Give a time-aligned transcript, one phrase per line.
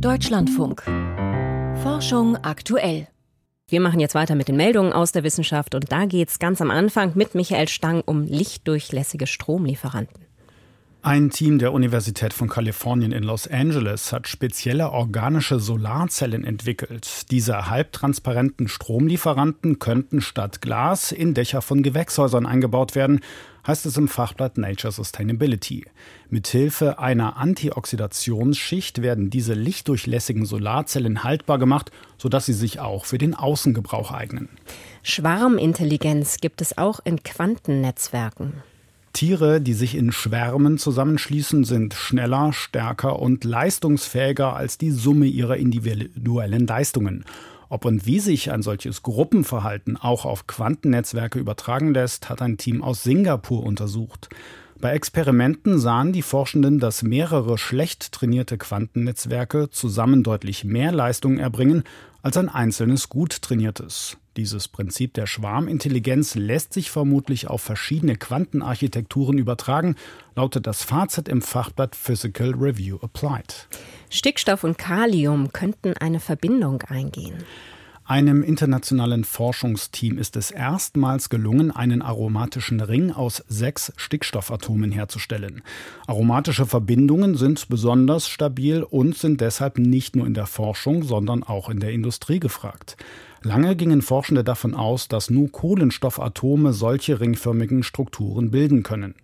[0.00, 0.82] Deutschlandfunk.
[1.82, 3.08] Forschung aktuell.
[3.68, 6.60] Wir machen jetzt weiter mit den Meldungen aus der Wissenschaft und da geht es ganz
[6.60, 10.25] am Anfang mit Michael Stang um lichtdurchlässige Stromlieferanten.
[11.06, 17.30] Ein Team der Universität von Kalifornien in Los Angeles hat spezielle organische Solarzellen entwickelt.
[17.30, 23.20] Diese halbtransparenten Stromlieferanten könnten statt Glas in Dächer von Gewächshäusern eingebaut werden,
[23.68, 25.84] heißt es im Fachblatt Nature Sustainability.
[26.28, 33.36] Mithilfe einer Antioxidationsschicht werden diese lichtdurchlässigen Solarzellen haltbar gemacht, sodass sie sich auch für den
[33.36, 34.48] Außengebrauch eignen.
[35.04, 38.54] Schwarmintelligenz gibt es auch in Quantennetzwerken.
[39.16, 45.56] Tiere, die sich in Schwärmen zusammenschließen, sind schneller, stärker und leistungsfähiger als die Summe ihrer
[45.56, 47.24] individuellen Leistungen.
[47.70, 52.82] Ob und wie sich ein solches Gruppenverhalten auch auf Quantennetzwerke übertragen lässt, hat ein Team
[52.82, 54.28] aus Singapur untersucht.
[54.78, 61.84] Bei Experimenten sahen die Forschenden, dass mehrere schlecht trainierte Quantennetzwerke zusammen deutlich mehr Leistung erbringen
[62.20, 64.18] als ein einzelnes gut trainiertes.
[64.36, 69.96] Dieses Prinzip der Schwarmintelligenz lässt sich vermutlich auf verschiedene Quantenarchitekturen übertragen,
[70.34, 73.66] lautet das Fazit im Fachblatt Physical Review Applied.
[74.10, 77.44] Stickstoff und Kalium könnten eine Verbindung eingehen.
[78.08, 85.62] Einem internationalen Forschungsteam ist es erstmals gelungen, einen aromatischen Ring aus sechs Stickstoffatomen herzustellen.
[86.06, 91.68] Aromatische Verbindungen sind besonders stabil und sind deshalb nicht nur in der Forschung, sondern auch
[91.68, 92.96] in der Industrie gefragt.
[93.42, 99.14] Lange gingen Forschende davon aus, dass nur Kohlenstoffatome solche ringförmigen Strukturen bilden können.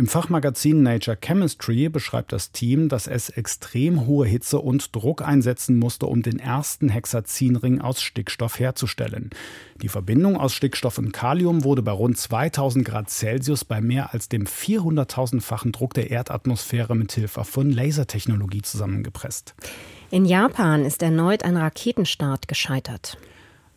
[0.00, 5.78] Im Fachmagazin Nature Chemistry beschreibt das Team, dass es extrem hohe Hitze und Druck einsetzen
[5.78, 9.28] musste, um den ersten Hexazinring aus Stickstoff herzustellen.
[9.82, 14.30] Die Verbindung aus Stickstoff und Kalium wurde bei rund 2000 Grad Celsius bei mehr als
[14.30, 19.54] dem 400.000-fachen Druck der Erdatmosphäre mit Hilfe von Lasertechnologie zusammengepresst.
[20.10, 23.18] In Japan ist erneut ein Raketenstart gescheitert.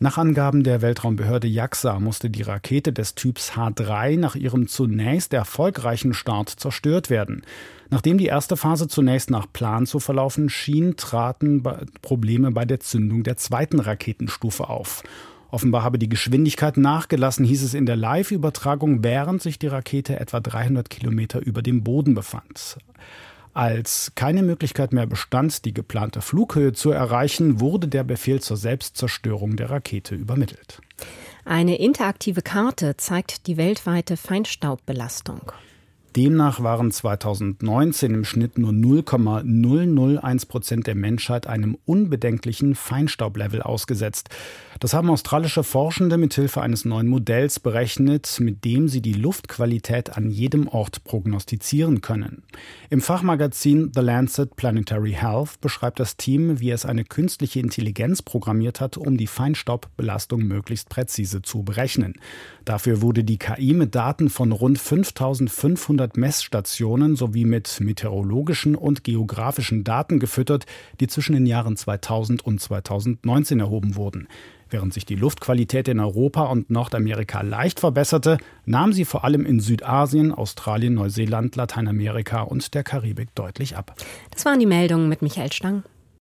[0.04, 6.12] Nach Angaben der Weltraumbehörde JAXA musste die Rakete des Typs H3 nach ihrem zunächst erfolgreichen
[6.12, 7.40] Start zerstört werden.
[7.88, 11.62] Nachdem die erste Phase zunächst nach Plan zu verlaufen schien, traten
[12.02, 15.04] Probleme bei der Zündung der zweiten Raketenstufe auf.
[15.50, 20.40] Offenbar habe die Geschwindigkeit nachgelassen, hieß es in der Live-Übertragung, während sich die Rakete etwa
[20.40, 22.76] 300 Kilometer über dem Boden befand.
[23.54, 29.54] Als keine Möglichkeit mehr bestand, die geplante Flughöhe zu erreichen, wurde der Befehl zur Selbstzerstörung
[29.54, 30.80] der Rakete übermittelt.
[31.44, 35.52] Eine interaktive Karte zeigt die weltweite Feinstaubbelastung.
[36.16, 44.28] Demnach waren 2019 im Schnitt nur 0,001 Prozent der Menschheit einem unbedenklichen Feinstaublevel ausgesetzt.
[44.78, 50.30] Das haben australische Forschende mithilfe eines neuen Modells berechnet, mit dem sie die Luftqualität an
[50.30, 52.44] jedem Ort prognostizieren können.
[52.90, 58.80] Im Fachmagazin The Lancet Planetary Health beschreibt das Team, wie es eine künstliche Intelligenz programmiert
[58.80, 62.14] hat, um die Feinstaubbelastung möglichst präzise zu berechnen.
[62.64, 69.04] Dafür wurde die KI mit Daten von rund 5500 100 Messstationen sowie mit meteorologischen und
[69.04, 70.66] geografischen Daten gefüttert,
[71.00, 74.28] die zwischen den Jahren 2000 und 2019 erhoben wurden.
[74.68, 79.60] Während sich die Luftqualität in Europa und Nordamerika leicht verbesserte, nahm sie vor allem in
[79.60, 83.94] Südasien, Australien, Neuseeland, Lateinamerika und der Karibik deutlich ab.
[84.30, 85.84] Das waren die Meldungen mit Michael Stang.